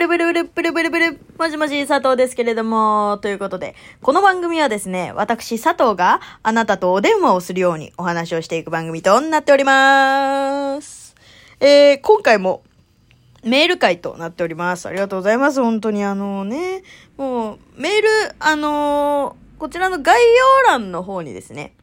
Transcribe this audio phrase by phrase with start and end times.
[0.00, 11.14] ブルブルブルブルブルブル、もしもし佐藤ですけれども、ということで、この番組はですね、私佐藤があなたとお電話をするようにお話をしていく番組となっております。
[11.60, 12.62] えー、今回も
[13.44, 14.86] メール会となっております。
[14.86, 15.60] ありがとうございます。
[15.62, 16.82] 本当にあのね、
[17.18, 18.08] もう、メール、
[18.38, 20.18] あのーこちらの概
[20.64, 21.74] 要欄の方にですね、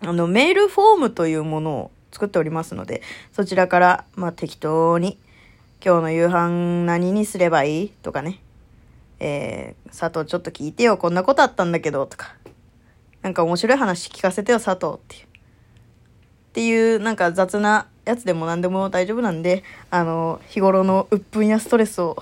[0.00, 3.02] あの、メールフォームというものを作っておりますので、
[3.32, 5.16] そちらから、まあ、適当に、
[5.86, 7.88] 今日の夕飯何にすればいい？
[7.90, 8.40] とかね、
[9.20, 12.34] えー、佐藤ちょっと聞いてよ、こんなことあったんだけど、とか、
[13.20, 15.24] なんか面白い話聞かせてよ、佐藤っていう。
[15.24, 15.26] っ
[16.54, 22.16] ていう、なんか雑なやつでも何でも大丈夫なんで、あの、日頃の鬱憤やストレスを、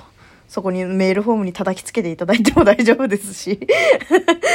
[0.49, 3.61] そこにメールフォームに叩きつけていただいても大丈夫ですし。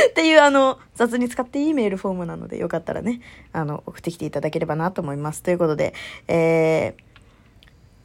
[0.10, 3.22] っていう、あの、雑に使っていいメールフォームなので、よかったらね、
[3.54, 5.44] あの、送ってきていただければなと思います。
[5.44, 5.94] ということで、
[6.28, 7.07] えー、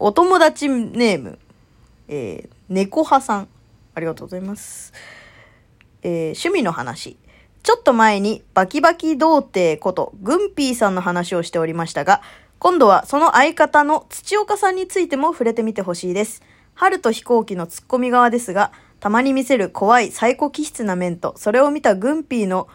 [0.04, 1.38] お友達ネーム、
[2.08, 3.48] えー、猫派さん。
[3.94, 4.92] ありがとうございます。
[6.02, 7.16] えー趣味の話。
[7.62, 12.20] ちょっと前にバキバキ童貞ことグンピーさんの話をしておりましたが、
[12.58, 16.42] 今度はその相方の土岡さんについても触れてみてほしいです。
[16.74, 22.66] 春と飛行機のツッコミ側ですが、たまに見せる怖いサイコ気質な面と、それを見たグンピーの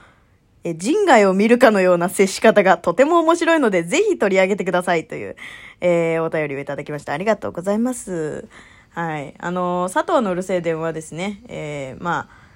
[0.69, 5.35] え人外を見るかのような接し方がとても面白いので、ぜひ取り上げてくださいという、
[5.81, 7.13] えーお便りをいただきました。
[7.13, 8.47] ありがとうございます。
[8.91, 9.33] はい。
[9.37, 11.41] あの佐藤のうるせえ電話ですね。
[11.47, 12.47] えーまあ、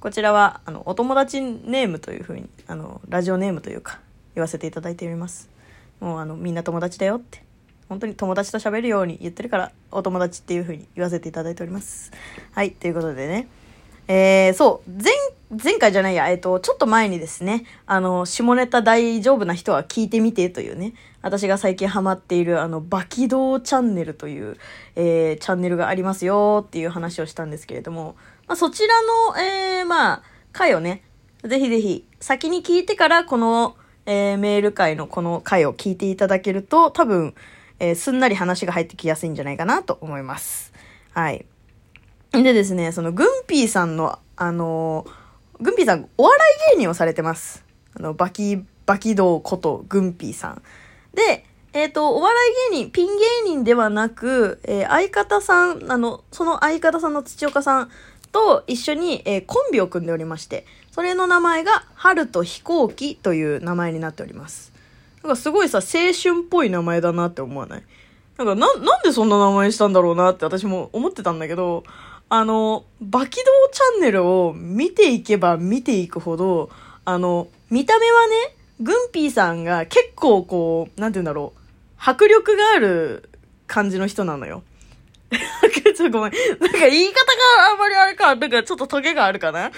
[0.00, 4.00] こちらは、あの、お友達ネームというふうに、あの、ラジオネームというか、
[4.34, 5.50] 言わせていただいております。
[6.00, 7.42] もう、あの、みんな友達だよって。
[7.90, 12.12] 本当に友達と喋るように言ってるから、お友達っていうふうに言わせていただいております。
[12.52, 12.70] はい。
[12.70, 13.46] ということでね。
[14.08, 15.12] えー、そう、前、
[15.50, 24.56] 前回じゃないや、えっ、と、ちょっと前にですね、あの、下ネタ大丈夫な人は聞いてみてというね、私が最近ハマっている、あの、バキドーチャンネルという、
[24.94, 28.14] えー、チャンネルがありますよっていう話をしたんですけれども、
[28.46, 31.02] まあ、そちらの、えー、まあ、回をね、
[31.42, 33.74] ぜひぜひ、先に聞いてから、この、
[34.06, 37.34] えー、メール回のこの回を聞いていただけると、多分、
[37.80, 40.72] えーすんなり話が入ってきやすいんじゃないかなと思います。
[41.12, 41.44] はい。
[42.32, 45.19] でですね、その、グンピーさんの、あのー
[45.60, 46.38] グンピーさん、お笑
[46.72, 47.64] い芸人をされてます。
[47.94, 50.62] あの、バキ、バキドーことグンピーさん。
[51.14, 52.36] で、えっ、と、お笑
[52.70, 53.12] い芸人、ピン芸
[53.44, 57.90] 人ではなく、えー相方さん、あの、その相方さんの土岡さん
[58.32, 64.72] と一緒に、えーコンビを組んでおりまして、それの名前が、春と飛行機という名前になっております。
[65.22, 67.82] なんかすごいさ、青春っぽい名前だなって思わない？
[68.38, 71.84] なんか、な、なんでそんな名前したんだろうなって私も思ってたんだけど、
[72.32, 76.70] あの、バキドーチャンネルを見ていけば見ていくほど、
[77.04, 81.60] あの、見た目はね、グンピーさんが結構こう、なんて言うんだろう、
[81.98, 83.28] 迫力がある
[83.66, 84.62] 感じの人なのよ。
[85.30, 86.32] ちょっとごめん。
[86.60, 87.14] なんか言い方
[87.58, 89.66] があんまりあれか、なんかちょっとトゲがあるかな？
[89.66, 89.70] あ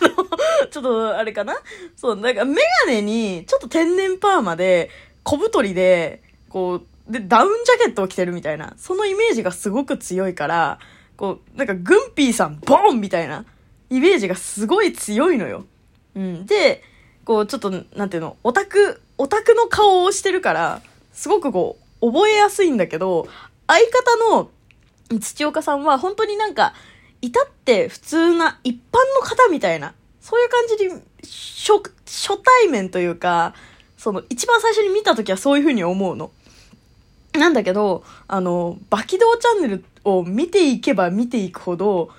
[0.00, 1.56] の、ちょっとあれかな？
[1.94, 4.90] そう、なんかメガネにちょっと天然パーマで、
[5.24, 10.78] 小太りで、こう、で、ダウンジャケットを着てるみたいな、そのイメージがすごく強いから、
[11.18, 13.44] こう、なんかグンピーさん、ボーンみたいな、
[13.90, 15.66] イメージがすごい強いのよ。
[16.14, 16.46] うん。
[16.46, 16.82] で、
[17.24, 20.80] こう、ちょっと、なんていうの、オタク、オタクの顔をしてるから、
[21.12, 23.26] すごくこう、覚えやすいんだけど、
[23.66, 24.50] 相方の
[25.20, 26.72] 土岡さんは本当になんか、
[27.20, 33.54] 至って普通な一般の方みたいな、そういう感じに、初、初対面というか、
[33.96, 36.30] その、一番最初に見た時はそういう風に思うの。
[37.32, 42.10] なんだけど、あの、バキドーチャンネルを見ていけば見ていくほど、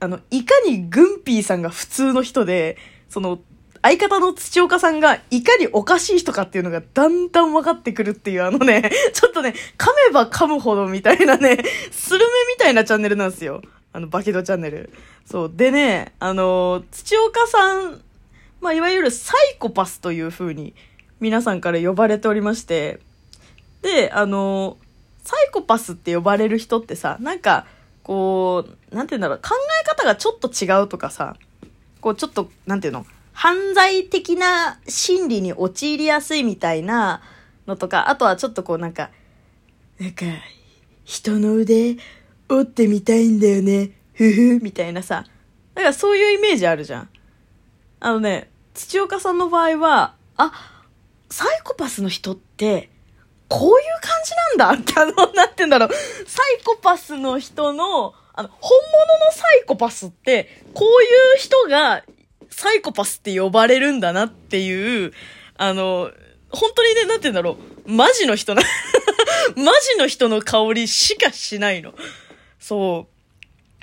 [0.00, 2.76] あの、いかにグンピーさんが普通の人で、
[3.08, 3.38] その、
[3.82, 11.58] 相方の土岡さんがいかにおかしい人かっていうのがだんだん分かってくるっていうあのね、 ちょっとね、噛めば噛むほどみたいなね、
[11.90, 13.60] スルメみたいなチャンネルなんですよ。
[13.92, 14.90] あの、バキドチャンネル。
[15.26, 15.52] そう。
[15.54, 18.00] でね、あの、土岡さん、
[18.62, 20.74] まあ、いわゆるサイコパスという風に
[21.20, 23.00] 皆さんから呼ばれておりまして、
[23.82, 24.78] で、あの、
[25.24, 27.66] サイコパスって呼ばれる人ってさ、なんか、
[28.02, 29.50] こう、なんて言うんだろう、考
[29.82, 31.36] え方がちょっと違うとかさ、
[32.00, 37.22] こう、ちょっと、なんていうの、犯罪的な心理に陥りやすいみたいな
[37.66, 39.10] のとか、あとはちょっとこう、なんか、
[39.98, 40.26] なんか、
[41.04, 41.96] 人の腕
[42.48, 45.24] 折ってみたいんだよね、ふふ、みたいなさ、
[45.74, 47.08] だかそういうイメージあるじゃん。
[48.00, 50.52] あのね、土岡さんの場合は、あ、
[51.30, 52.90] サイコパスの人って、
[53.48, 55.90] こういう感じなんだって、あの、なんて言うんだろう。
[56.26, 61.06] サイコパスの人の、あの、本物のサイコパスって、こうい
[61.36, 62.04] う人が、
[62.50, 65.12] サイコパスって呼ばれるんだなっていう、
[65.56, 66.10] あの、
[66.50, 67.56] 本当にね、なんて言うんだろ
[67.86, 67.90] う。
[67.90, 68.62] マジの人な、
[69.56, 71.94] マジの人の香りしかしないの。
[72.58, 73.06] そ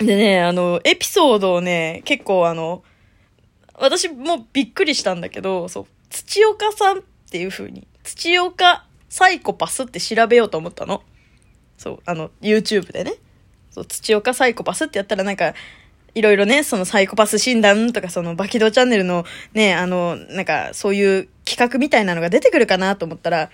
[0.00, 0.04] う。
[0.04, 2.82] でね、あの、エピソードをね、結構あの、
[3.74, 11.02] 私もびっくりしたんだけど、そう、土岡さんっていう風に、土岡サイコパスって調べようと思ったの。
[11.76, 13.16] そう、あの、YouTube でね。
[13.70, 15.52] そう、土岡サイコパスってやったらなんか、
[16.14, 23.50] いろいろね、そのサイコパス診断とか、そのバキドチャンネルのね、あの、なんか、そういう企画みたいなのが出てくるかなと思ったら、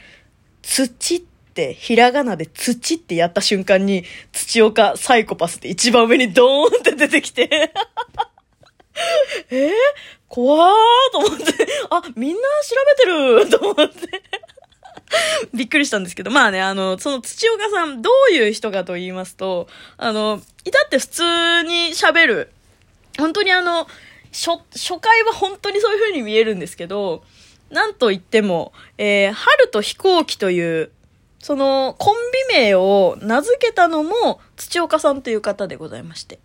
[0.62, 1.20] 土っ
[1.54, 7.48] て、ひらがなで土ってやった瞬間に、土岡サイコパスって一番上にドーンって出てきて、
[9.50, 9.72] えー、
[10.28, 10.72] 怖ー
[11.10, 11.44] と思って、
[11.90, 12.76] あ、みんな調
[13.40, 14.27] べてると思って。
[15.58, 19.68] びっくりしたんですけど、まあね、あの、その土岡さん、どういう人かと言いますと、
[19.98, 22.52] あの、いたって普通に喋る。
[23.18, 23.86] 本当にあの、
[24.32, 27.24] 初、初回は本当にそういう風に見えるんですけど、
[27.70, 30.90] なんと言っても、えー、春と飛行機という、
[31.40, 32.16] その、コン
[32.50, 36.38] ビ名を名付けたのも、土岡さんという方でございまして。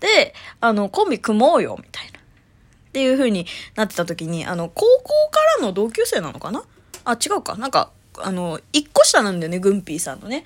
[0.00, 2.18] で、あの、コンビ組もうよ、みたいな。
[2.18, 6.64] っていう風になってた時に、あの、高校からの同級生なのかな？
[7.04, 7.56] あ、違うか。
[7.56, 7.90] なんか、
[8.22, 10.44] あの、一個下なんだよね、グンピーさんのね。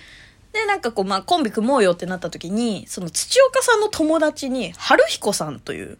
[0.52, 5.98] で、なんかこう、まあ、コンビ組もうよってなった時に、その土岡さんの友達に、春彦さんという、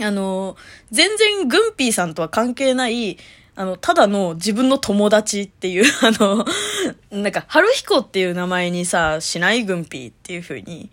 [0.00, 0.56] あの、
[0.90, 3.16] 全然グンピーさんとは関係ない、
[3.56, 6.44] あの、ただの自分の友達っていう、 あの、
[7.10, 10.90] なんか、春彦っていう名前にさ、しないグンピーっていう風に、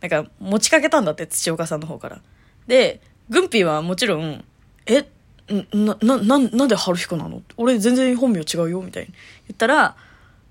[0.00, 2.22] なんか、持ちかけたんだって、土岡さんの方から。
[2.66, 4.44] で、グンピーはもちろん、
[4.86, 5.04] え、
[5.48, 7.42] な、な、な、なんで春彦なの？
[7.56, 9.10] 俺全然本名違うよみたいに
[9.48, 9.96] 言ったら、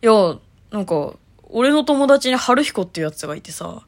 [0.02, 0.38] いや、
[0.72, 1.14] なんか、
[1.50, 3.84] 俺の友達に春彦っていうやつがいてさ、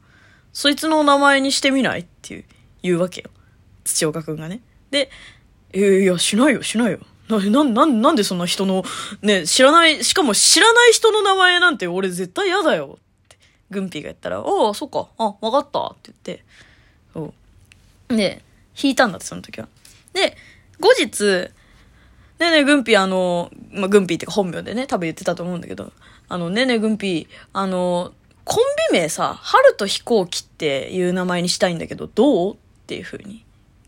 [0.52, 2.44] そいつの名前にしてみないっていう、
[2.82, 3.30] 言うわけよ。
[3.84, 4.60] 土岡くんがね。
[4.90, 5.10] で、
[5.72, 6.98] えー、いや、しないよ、しないよ。
[7.28, 8.84] な、な、な、なんでそんな人の、
[9.22, 12.98] ね、知らない、しかも知らない人の名前なんて俺絶対嫌だよ。
[12.98, 13.36] って、
[13.70, 16.44] グンピーが言ったら、ああ、そっか、あ、わかったって言って、
[17.12, 17.34] そ
[18.08, 18.16] う。
[18.16, 18.42] で、
[18.80, 19.68] 弾いたんだって、その時は。
[20.12, 20.36] で、
[20.80, 21.50] 後日、
[22.38, 25.92] ねえねえ、グンピー、あの、まあ、グンピーってか本名でね、多分言ってたと思うんだけど、
[26.28, 28.12] あの、ねえねえ、グンピー、あの、
[28.44, 32.56] コンビ名さ、春と飛行機っていう名前にしたいんだけど、どうっ
[32.86, 33.44] ていう風に、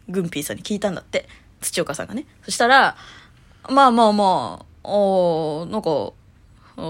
[0.09, 1.29] グンピーさんに聞いたんだって。
[1.61, 2.25] 土岡さんがね。
[2.43, 2.97] そしたら、
[3.69, 6.13] まあまあまあ、ああ、なんか、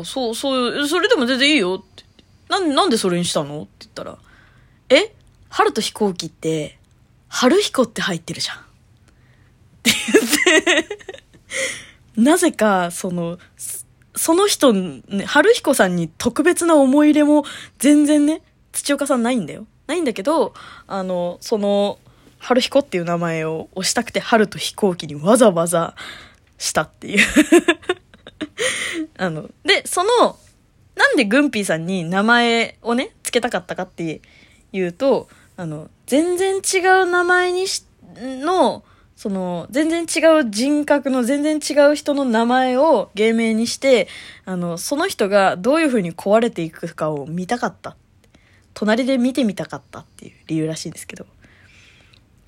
[0.05, 2.05] そう、そう、それでも全然いいよって。
[2.49, 4.19] な、なんでそれにしたのって言ったら、
[4.91, 5.15] え？
[5.49, 6.79] 春と飛行機って、
[7.29, 8.68] 春彦って入ってるじゃん。
[12.17, 13.39] なぜか、その、
[14.17, 17.45] その人、ね、春彦さんに特別な思い入れも
[17.79, 18.43] 全然ね、
[18.73, 19.67] 土岡さんないんだよ。
[19.87, 20.55] ないんだけど、
[20.87, 21.99] あの、その、
[22.39, 25.95] 春彦っていう名前を押したくて春と飛行機にわざわざ
[26.57, 27.27] したっていう
[29.19, 30.39] あの、で、その、
[30.95, 34.21] なんでグンピーさんに名前をね、付けたかったかって
[34.73, 37.85] いうと、あの、全然違う名前にし、
[38.17, 38.85] の、
[39.19, 44.07] その、全然違う人格の全然違う人の名前を芸名にして、
[44.45, 47.97] あの、その人がどういう風に壊れていくかを見たかった。
[48.75, 51.27] 隣で見てみたかったっていう理由らしいんですけど。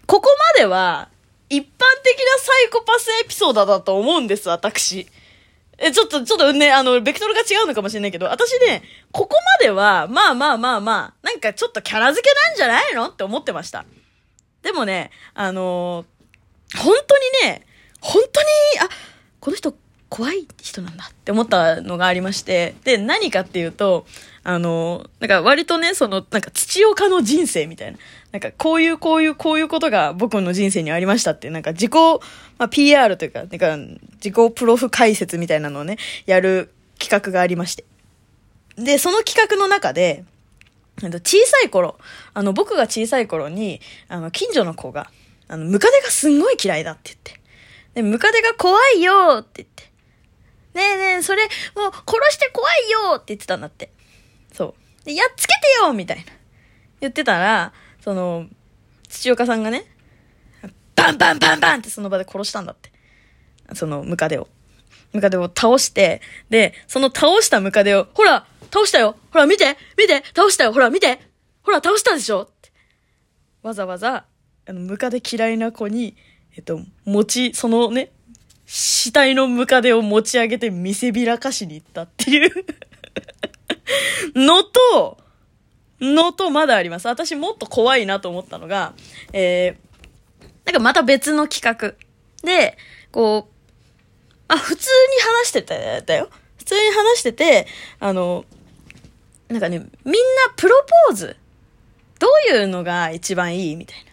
[0.07, 1.09] ここまでは、
[1.49, 5.09] 一般的なサイコパスエピソードだと思うんです、私。
[5.77, 13.85] え、ちょっと、ちょっとね、あの、ベクトルが違うのかもしれないけど、私ね、ここまでは、まあまあまあまあ、なんかちょっとキャラ付けなんじゃないのって思ってました。
[14.63, 16.10] でもね、あのー
[16.77, 17.67] 本当にね、
[18.01, 18.47] 本当に、
[18.81, 18.89] あ、
[19.41, 19.75] この人
[20.09, 24.07] 怖い人なんだって思ったのがありまして、で、何かっていうと、
[24.43, 27.99] あの、なんか割とね、その、なんか土岡の人生みたいな。
[28.33, 31.93] なんかこういうこういうこういうことが僕の人生にありましたって、なんか自己、
[32.59, 33.77] まあ、PR というか、なんか
[34.15, 35.97] 自己プロフ解説みたいなのをね、
[36.27, 37.85] やる企画がありまして。
[38.77, 40.25] で、その企画の中で、
[41.01, 41.99] 小さい頃、
[42.35, 45.11] あの、僕が小さい頃に、あの、近所の子が、
[45.51, 47.41] あの、ムカデがすんごい嫌いだって言って。
[47.95, 49.91] で、ムカデが怖いよって言って。
[50.75, 51.43] ねえねえ、それ、
[51.75, 53.91] もう殺して怖いよって言ってたんだって。
[54.53, 55.05] そう。
[55.05, 56.25] で、やっつけてよみたいな。
[57.01, 58.47] 言ってたら、その、
[59.09, 59.87] 土岡さんがね、
[60.95, 62.93] バンバンバンバンってその場で殺したんだって。
[63.75, 64.47] そのムカデを。
[65.13, 71.19] ムカデを倒して、で、その倒したムカデを、ほら倒したよほら見て見て倒したよほら見て
[71.65, 72.71] ほら倒したでしょって。
[73.63, 74.27] わざわざ、
[74.67, 76.17] あの、ムカデ嫌いな子に、
[76.57, 78.13] えっと、持ち、そのね、
[78.67, 82.65] 死体のムカデを持ち上げて見せびらかしに行ったっていう
[84.39, 85.19] のと、
[86.01, 87.09] のとまだあります。
[87.09, 88.95] 私もっと怖いなと思ったのが、
[89.33, 91.95] えー、なんかまた別の企画。
[92.47, 92.79] で、
[93.13, 93.55] こう、
[94.49, 96.31] あ、普通に話してて、だよ。
[96.59, 97.67] 普通に話してて、
[97.99, 98.45] あの、
[99.49, 99.91] なんかね、みんな
[100.57, 101.37] プロポーズ
[102.21, 104.10] どういうのが一番いいみたいな。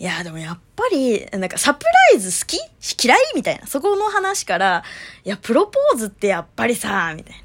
[0.00, 3.04] いや、でもやっぱり、なんかサプライズ好き？
[3.04, 3.18] 嫌い？
[3.34, 3.66] みたいな。
[3.66, 4.84] そこの話から、
[5.24, 7.38] いや、プロポーズってやっぱりさ、みたいな。
[7.38, 7.42] や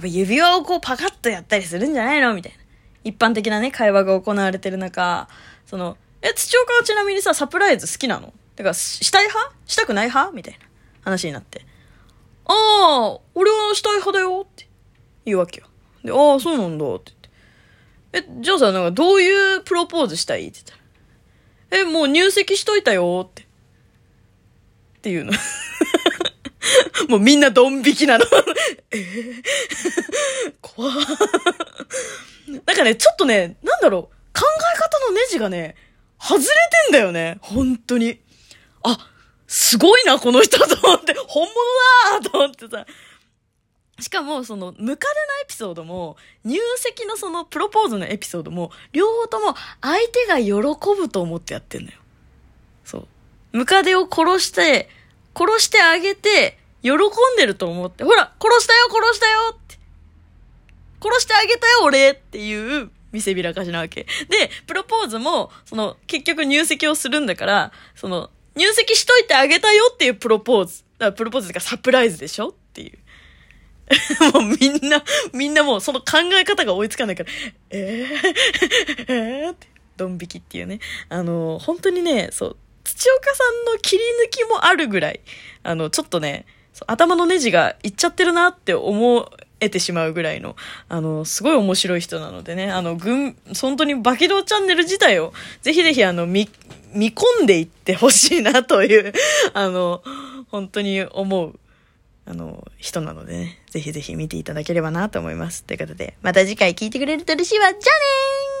[0.00, 2.34] っぱ指輪をこうパカッとやったりするんじゃないの？
[2.34, 2.58] みたいな。
[3.04, 5.28] 一般的なね、会話が行われてる中、
[5.64, 8.32] その、え、土岡はちなみにさ、サプライズ好きなの？
[8.56, 9.54] てか、したい派？
[9.66, 10.32] したくない派？
[10.32, 10.66] みたいな
[11.02, 11.64] 話になって。
[12.46, 14.68] ああ、俺はしたい派だよって
[15.24, 15.68] 言うわけよ。
[16.02, 17.12] で、ああ、そうなんだって
[18.12, 18.30] 言って。
[18.40, 20.48] え、じゃあさ、なんかどういうプロポーズしたい？
[20.48, 20.78] って言ったら。
[21.70, 23.42] え、もう入籍しといたよって。
[23.42, 25.32] っていうの。
[27.08, 28.24] もうみんなドン引きなの
[28.90, 29.42] えー、
[30.60, 34.44] 怖なんかね、ちょっとね、なんだろう、考
[34.74, 35.76] え方のネジがね、
[36.20, 36.52] 外れて
[36.90, 37.38] んだよね。
[37.40, 38.20] 本当に。
[38.82, 39.10] あ、
[39.46, 42.86] すごいな、この人と思って、本物だと思ってさ。
[43.98, 44.96] しかも、その、ムカデの
[45.42, 50.52] エピソードも、入籍のその、プロポーズのエピソードも、両方とも、相手が喜
[51.00, 51.96] ぶと思ってやってんのよ。
[52.84, 53.08] そう。
[53.52, 54.90] ムカデを殺して、
[55.34, 56.98] 殺してあげて、喜ん
[57.38, 59.78] でると思って、ほら、殺したよ、殺したよって。
[61.02, 64.06] 殺してあげたよ、俺っていう見せびらかしなわけ。
[64.28, 70.84] で、プロポーズも、その、結局入籍をするんだから、その、入籍しといてあげたよっていうプロポーズ。
[70.98, 72.98] だからプロポーズってかサプライズでしょっていう。
[74.34, 75.02] もうみんな、
[75.32, 77.30] みんなもうその考え方が追いつかないから、
[77.70, 80.80] えー、 えー、って、ドン引きっていうね。
[81.08, 85.20] あの、本当にね、そう、土岡さんの切り抜きもあるぐらい、
[85.62, 86.46] あの、ちょっとね、
[86.86, 90.56] 頭のネジがいっちゃってるなって思えてしまうぐらいの、
[90.88, 96.50] あの、すごい面白い人なのでね、あの、軍、本当にバキドーチャンネル自体を、ぜひぜひあの、見、
[96.92, 99.12] 見込んでいってほしいなという、
[99.54, 100.02] あの、
[100.50, 101.58] 本当に思う。
[102.26, 105.64] あの、人なのでね、ぜひぜひ見ていただければなと思います。
[105.64, 107.68] ということで、また次回聞いてくれると嬉しいわ。
[107.68, 108.55] じゃあねー